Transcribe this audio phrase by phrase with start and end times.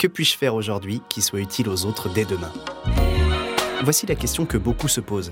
[0.00, 2.50] Que puis-je faire aujourd'hui qui soit utile aux autres dès demain?
[3.82, 5.30] Voici la question que beaucoup se posent.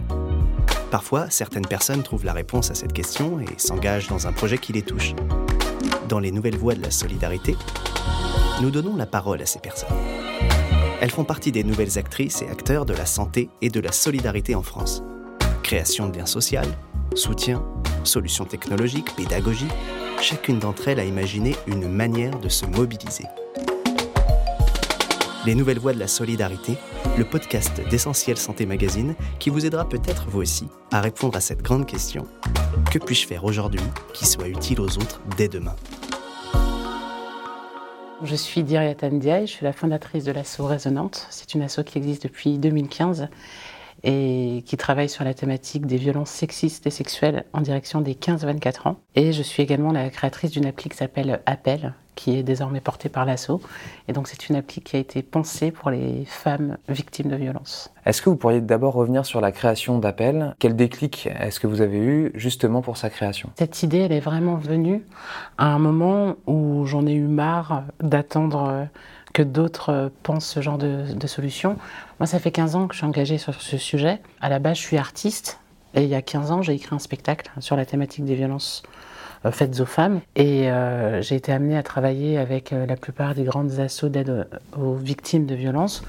[0.91, 4.75] Parfois, certaines personnes trouvent la réponse à cette question et s'engagent dans un projet qui
[4.75, 5.15] les touche.
[6.10, 7.57] Dans les nouvelles voies de la solidarité,
[8.61, 9.96] nous donnons la parole à ces personnes.
[11.00, 14.55] Elles font partie des nouvelles actrices et acteurs de la santé et de la solidarité
[14.55, 15.03] en France.
[15.62, 16.61] Création de liens sociaux,
[17.14, 17.64] soutien,
[18.05, 19.69] solutions technologiques, pédagogie,
[20.21, 23.25] chacune d'entre elles a imaginé une manière de se mobiliser.
[25.48, 26.75] Les Nouvelles Voies de la Solidarité,
[27.16, 31.62] le podcast d'Essentiel Santé Magazine qui vous aidera peut-être vous aussi à répondre à cette
[31.62, 32.27] grande question.
[32.93, 33.80] Que puis-je faire aujourd'hui
[34.12, 35.75] qui soit utile aux autres dès demain?
[38.23, 41.27] Je suis Diriatan Ndiaye, je suis la fondatrice de l'ASSO Résonante.
[41.30, 43.28] C'est une asso qui existe depuis 2015
[44.05, 48.89] et qui travaille sur la thématique des violences sexistes et sexuelles en direction des 15-24
[48.89, 49.01] ans.
[49.15, 53.09] Et je suis également la créatrice d'une appli qui s'appelle Appel, qui est désormais portée
[53.09, 53.61] par l'ASSO.
[54.09, 57.92] Et donc c'est une appli qui a été pensée pour les femmes victimes de violences.
[58.05, 61.81] Est-ce que vous pourriez d'abord revenir sur la création d'Appel Quel déclic est-ce que vous
[61.81, 63.51] avez eu justement pour sa création?
[63.57, 65.05] Cette idée, elle est vraiment venue
[65.59, 68.89] à un moment où j'en ai eu marre d'attendre
[69.33, 71.77] que d'autres pensent ce genre de, de solution.
[72.19, 74.20] Moi, ça fait 15 ans que je suis engagée sur ce sujet.
[74.41, 75.61] À la base, je suis artiste.
[75.95, 78.83] Et il y a 15 ans, j'ai écrit un spectacle sur la thématique des violences
[79.50, 80.20] faites aux femmes.
[80.36, 84.48] Et euh, j'ai été amenée à travailler avec euh, la plupart des grandes assauts d'aide
[84.77, 86.03] aux victimes de violences.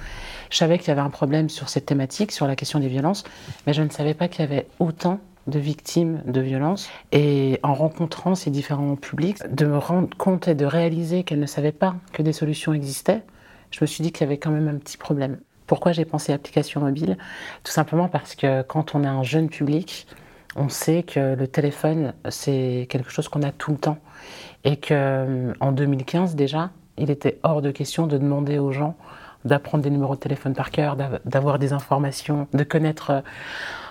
[0.50, 3.24] Je savais qu'il y avait un problème sur cette thématique, sur la question des violences,
[3.68, 6.90] mais je ne savais pas qu'il y avait autant de victimes de violences.
[7.12, 11.46] Et en rencontrant ces différents publics, de me rendre compte et de réaliser qu'elles ne
[11.46, 13.24] savaient pas que des solutions existaient,
[13.72, 15.40] je me suis dit qu'il y avait quand même un petit problème.
[15.68, 17.18] Pourquoi j'ai pensé application mobile?
[17.64, 20.08] Tout simplement parce que quand on est un jeune public,
[20.56, 23.98] on sait que le téléphone, c'est quelque chose qu'on a tout le temps.
[24.64, 28.98] Et que en 2015 déjà, il était hors de question de demander aux gens
[29.46, 33.24] d'apprendre des numéros de téléphone par cœur, d'avoir des informations, de connaître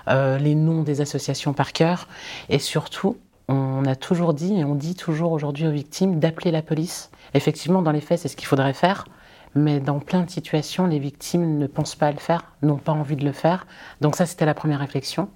[0.09, 2.07] euh, les noms des associations par cœur.
[2.49, 3.17] Et surtout,
[3.49, 7.11] on a toujours dit, et on dit toujours aujourd'hui aux victimes, d'appeler la police.
[7.35, 9.07] Effectivement, dans les faits, c'est ce qu'il faudrait faire.
[9.55, 12.93] Mais dans plein de situations, les victimes ne pensent pas à le faire, n'ont pas
[12.93, 13.67] envie de le faire.
[14.03, 15.31] Donc ça, c'était la première réflexion.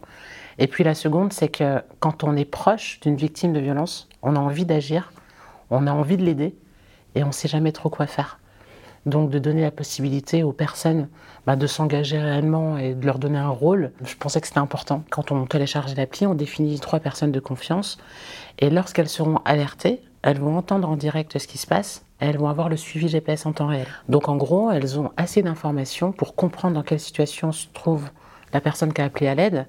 [0.58, 4.36] Et puis la seconde, c'est que quand on est proche d'une victime de violence, on
[4.36, 5.12] a envie d'agir,
[5.70, 6.54] on a envie de l'aider,
[7.14, 8.38] et on ne sait jamais trop quoi faire.
[9.04, 11.08] Donc de donner la possibilité aux personnes
[11.44, 15.02] bah, de s'engager réellement et de leur donner un rôle, je pensais que c'était important.
[15.10, 17.98] Quand on télécharge l'appli, on définit trois personnes de confiance
[18.60, 22.48] et lorsqu'elles seront alertées, elles vont entendre en direct ce qui se passe, elles vont
[22.48, 23.88] avoir le suivi GPS en temps réel.
[24.08, 28.08] Donc en gros, elles ont assez d'informations pour comprendre dans quelle situation se trouve
[28.52, 29.66] la personne qui a appelé à l'aide.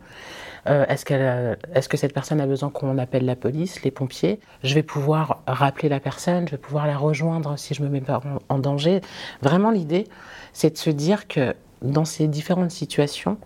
[0.68, 4.40] Euh, est-ce, qu'elle, est-ce que cette personne a besoin qu'on appelle la police, les pompiers?
[4.64, 8.02] Je vais pouvoir rappeler la personne, je vais pouvoir la rejoindre si je me mets
[8.02, 9.02] pas en, danger.
[9.42, 10.08] Vraiment, l'idée,
[10.54, 13.38] c'est de se dire que dans ces différentes situations,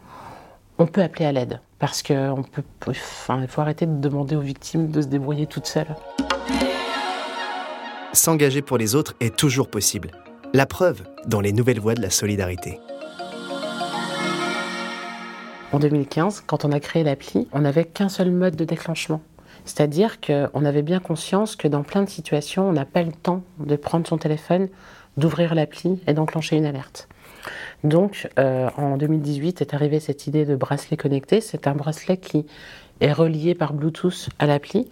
[0.77, 1.59] on peut appeler à l'aide.
[1.79, 2.15] Parce qu'il
[2.51, 5.95] peut, enfin, faut arrêter de demander aux victimes de se débrouiller toutes seules.
[8.13, 10.11] S'engager pour les autres est toujours possible.
[10.53, 12.79] La preuve dans les nouvelles voies de la solidarité.
[15.73, 19.21] En 2015, quand on a créé l'appli, on n'avait qu'un seul mode de déclenchement.
[19.65, 23.43] C'est-à-dire qu'on avait bien conscience que dans plein de situations, on n'a pas le temps
[23.59, 24.69] de prendre son téléphone,
[25.17, 27.09] d'ouvrir l'appli et d'enclencher une alerte.
[27.83, 31.41] Donc, euh, en 2018 est arrivée cette idée de bracelet connecté.
[31.41, 32.45] C'est un bracelet qui
[33.01, 34.89] est relié par Bluetooth à l'appli,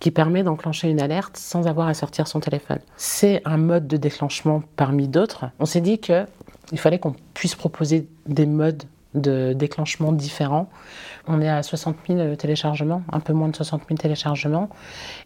[0.00, 2.80] qui permet d'enclencher une alerte sans avoir à sortir son téléphone.
[2.96, 5.46] C'est un mode de déclenchement parmi d'autres.
[5.60, 6.26] On s'est dit qu'il
[6.78, 8.82] fallait qu'on puisse proposer des modes
[9.16, 10.68] de déclenchements différents.
[11.26, 14.68] On est à 60 000 téléchargements, un peu moins de 60 000 téléchargements.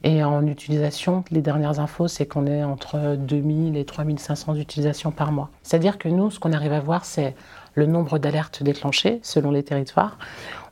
[0.03, 5.33] Et en utilisation, les dernières infos, c'est qu'on est entre 2000 et 3500 utilisations par
[5.33, 5.51] mois.
[5.63, 7.35] C'est-à-dire que nous, ce qu'on arrive à voir, c'est
[7.81, 10.19] le nombre d'alertes déclenchées selon les territoires.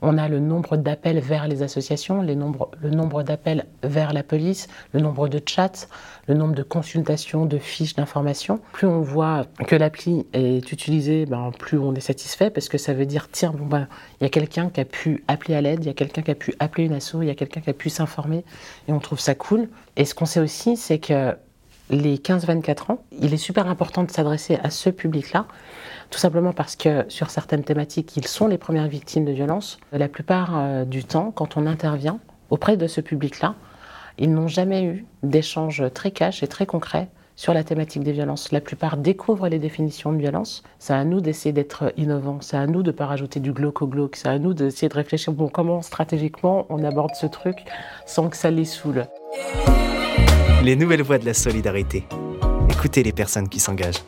[0.03, 5.01] On a le nombre d'appels vers les associations, le nombre d'appels vers la police, le
[5.01, 5.89] nombre de chats,
[6.29, 8.61] le nombre de consultations, de fiches d'information.
[8.73, 12.93] Plus on voit que l'appli est utilisée, ben, plus on est satisfait parce que ça
[12.93, 13.89] veut dire, tiens, bon, ben,
[14.21, 16.31] il y a quelqu'un qui a pu appeler à l'aide, il y a quelqu'un qui
[16.31, 18.45] a pu appeler une asso, il y a quelqu'un qui a pu s'informer
[18.87, 19.69] et on trouve ça cool.
[19.97, 21.35] Et ce qu'on sait aussi, c'est que
[21.91, 25.47] les 15-24 ans, il est super important de s'adresser à ce public-là
[26.11, 29.79] tout simplement parce que sur certaines thématiques, ils sont les premières victimes de violences.
[29.93, 32.19] La plupart euh, du temps, quand on intervient
[32.51, 33.55] auprès de ce public-là,
[34.19, 38.51] ils n'ont jamais eu d'échanges très cash et très concrets sur la thématique des violences.
[38.51, 40.65] La plupart découvrent les définitions de violence.
[40.81, 42.39] C'est à nous d'essayer d'être innovants.
[42.41, 44.17] C'est à nous de ne pas rajouter du glauque au glauque.
[44.17, 47.59] C'est à nous d'essayer de réfléchir bon, comment stratégiquement on aborde ce truc
[48.07, 49.07] sans que ça les saoule.
[50.63, 52.05] Les nouvelles voies de la solidarité.
[52.69, 54.03] Écoutez les personnes qui s'engagent.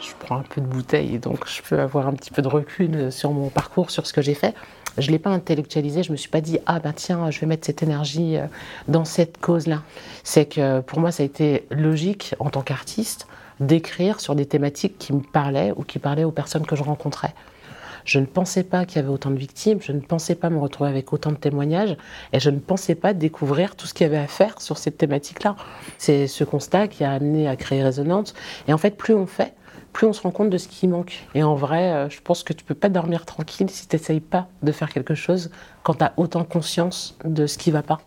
[0.00, 2.94] Je prends un peu de bouteille, donc je peux avoir un petit peu de recul
[2.94, 4.54] euh, sur mon parcours, sur ce que j'ai fait.
[4.98, 7.40] Je ne l'ai pas intellectualisé, je ne me suis pas dit Ah ben tiens, je
[7.40, 8.46] vais mettre cette énergie euh,
[8.88, 9.82] dans cette cause-là.
[10.22, 13.26] C'est que pour moi, ça a été logique en tant qu'artiste
[13.58, 17.32] d'écrire sur des thématiques qui me parlaient ou qui parlaient aux personnes que je rencontrais.
[18.06, 20.58] Je ne pensais pas qu'il y avait autant de victimes, je ne pensais pas me
[20.58, 21.96] retrouver avec autant de témoignages,
[22.32, 24.96] et je ne pensais pas découvrir tout ce qu'il y avait à faire sur cette
[24.96, 25.56] thématique-là.
[25.98, 28.32] C'est ce constat qui a amené à créer Résonance.
[28.68, 29.54] Et en fait, plus on fait,
[29.92, 31.26] plus on se rend compte de ce qui manque.
[31.34, 34.20] Et en vrai, euh, je pense que tu peux pas dormir tranquille si tu n'essayes
[34.20, 35.50] pas de faire quelque chose
[35.82, 38.00] quand tu as autant conscience de ce qui va pas.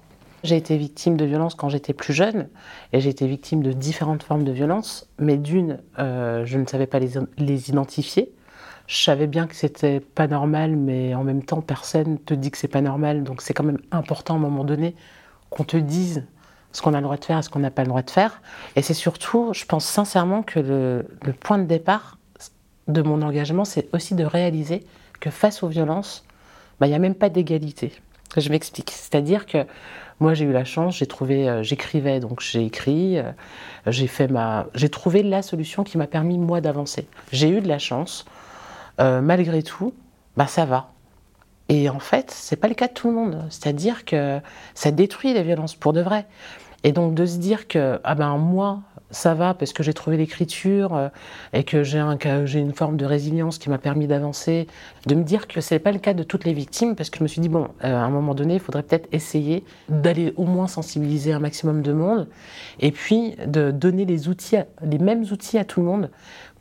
[0.45, 2.47] J'ai été victime de violences quand j'étais plus jeune,
[2.93, 6.87] et j'ai été victime de différentes formes de violences, mais d'une, euh, je ne savais
[6.87, 8.31] pas les identifier.
[8.89, 12.57] Je savais bien que c'était pas normal, mais en même temps, personne te dit que
[12.57, 13.23] c'est pas normal.
[13.23, 14.95] Donc c'est quand même important à un moment donné
[15.51, 16.25] qu'on te dise
[16.71, 18.09] ce qu'on a le droit de faire et ce qu'on n'a pas le droit de
[18.09, 18.41] faire.
[18.75, 22.17] Et c'est surtout, je pense sincèrement que le, point de départ
[22.87, 24.83] de mon engagement, c'est aussi de réaliser
[25.19, 26.25] que face aux violences,
[26.79, 27.93] bah, il n'y a même pas d'égalité.
[28.37, 28.89] Je m'explique.
[28.89, 29.67] C'est-à-dire que
[30.19, 33.31] moi, j'ai eu la chance, j'ai trouvé, euh, j'écrivais, donc j'ai écrit, euh,
[33.85, 37.07] j'ai fait ma, j'ai trouvé la solution qui m'a permis moi d'avancer.
[37.31, 38.25] J'ai eu de la chance.
[38.99, 39.93] Euh, malgré tout,
[40.35, 40.91] bah ça va.
[41.69, 43.45] Et en fait, c'est pas le cas de tout le monde.
[43.49, 44.39] C'est-à-dire que
[44.73, 46.25] ça détruit les violences pour de vrai.
[46.83, 48.81] Et donc de se dire que ah ben moi
[49.11, 51.09] ça va parce que j'ai trouvé l'écriture euh,
[51.51, 54.67] et que j'ai un, j'ai une forme de résilience qui m'a permis d'avancer,
[55.07, 57.17] de me dire que ce n'est pas le cas de toutes les victimes parce que
[57.17, 60.33] je me suis dit bon euh, à un moment donné il faudrait peut-être essayer d'aller
[60.37, 62.27] au moins sensibiliser un maximum de monde
[62.79, 66.09] et puis de donner les outils, les mêmes outils à tout le monde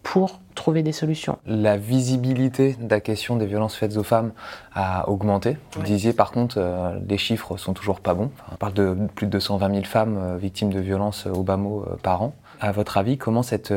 [0.08, 1.36] pour trouver des solutions.
[1.44, 4.32] La visibilité de la question des violences faites aux femmes
[4.72, 5.58] a augmenté.
[5.74, 8.30] Vous disiez par contre, euh, les chiffres sont toujours pas bons.
[8.50, 11.84] on parle de plus de 220 000 femmes euh, victimes de violences au bas mot
[11.86, 12.32] euh, par an.
[12.60, 13.72] À votre avis, comment cette,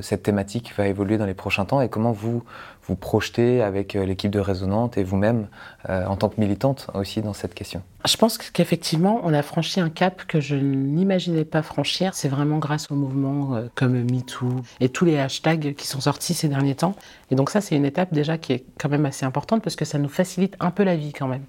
[0.00, 2.42] cette thématique va évoluer dans les prochains temps et comment vous
[2.86, 5.46] vous projetez avec euh, l'équipe de Résonante et vous-même
[5.88, 7.82] euh, en tant que militante aussi dans cette question?
[8.04, 12.14] Je pense qu'effectivement, on a franchi un cap que je n'imaginais pas franchir.
[12.14, 16.34] C'est vraiment grâce au mouvement euh, comme MeToo et tous les hashtags qui sont sortis
[16.34, 16.96] ces derniers temps.
[17.30, 19.84] Et donc ça, c'est une étape déjà qui est quand même assez importante parce que
[19.84, 21.44] ça nous facilite un peu la vie quand même.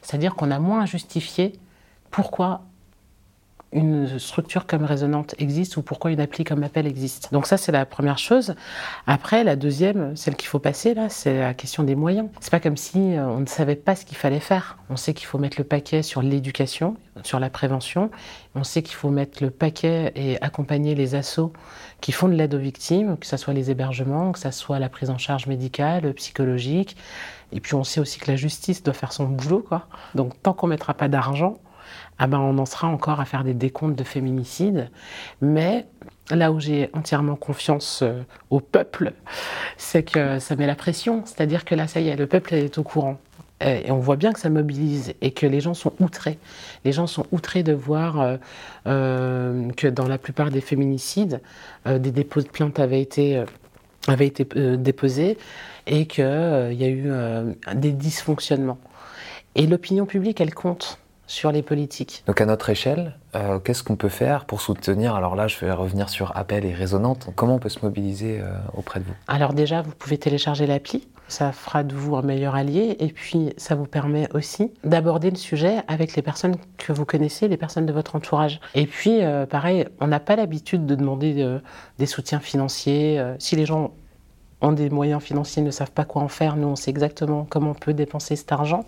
[0.00, 1.52] C'est-à-dire qu'on a moins à justifier
[2.10, 2.62] pourquoi
[3.72, 7.28] une structure comme Résonante existe ou pourquoi une appli comme Appel existe.
[7.32, 8.54] Donc ça, c'est la première chose.
[9.06, 12.28] Après, la deuxième, celle qu'il faut passer là, c'est la question des moyens.
[12.40, 14.78] C'est pas comme si euh, on ne savait pas ce qu'il fallait faire.
[14.88, 18.10] On sait qu'il faut mettre le paquet sur l'éducation, sur la prévention.
[18.54, 21.52] On sait qu'il faut mettre le paquet et accompagner les assos
[22.00, 24.88] qui font de l'aide aux victimes, que ce soit les hébergements, que ce soit la
[24.88, 26.96] prise en charge médicale, psychologique.
[27.52, 29.86] Et puis on sait aussi que la justice doit faire son boulot, quoi.
[30.14, 31.58] Donc tant qu'on mettra pas d'argent,
[32.18, 34.90] ah ben on en sera encore à faire des décomptes de féminicides.
[35.40, 35.86] Mais
[36.30, 39.12] là où j'ai entièrement confiance euh, au peuple,
[39.76, 41.22] c'est que ça met la pression.
[41.24, 43.18] C'est-à-dire que là, ça y est, le peuple est au courant.
[43.62, 46.38] Euh, et on voit bien que ça mobilise et que les gens sont outrés.
[46.84, 48.38] Les gens sont outrés de voir
[48.86, 51.40] euh, que dans la plupart des féminicides,
[51.86, 53.44] des dépôts de plaintes avaient été
[54.08, 55.38] déposés
[55.86, 57.10] et qu'il y a eu
[57.74, 58.78] des dysfonctionnements.
[59.54, 60.98] Et l'opinion publique, elle compte
[61.28, 62.24] sur les politiques.
[62.26, 65.70] Donc à notre échelle, euh, qu'est-ce qu'on peut faire pour soutenir Alors là, je vais
[65.70, 67.28] revenir sur appel et résonante.
[67.36, 69.14] Comment on peut se mobiliser euh, auprès de vous?
[69.28, 71.06] Alors déjà, vous pouvez télécharger l'appli.
[71.28, 75.36] Ça fera de vous un meilleur allié et puis ça vous permet aussi d'aborder le
[75.36, 78.60] sujet avec les personnes que vous connaissez, les personnes de votre entourage.
[78.74, 81.58] Et puis, euh, pareil, on n'a pas l'habitude de demander
[81.98, 83.22] des soutiens financiers.
[83.38, 83.92] si les gens
[84.60, 86.56] ont des moyens financiers, ne savent pas quoi en faire.
[86.56, 88.84] Nous, on sait exactement comment on peut dépenser cet argent.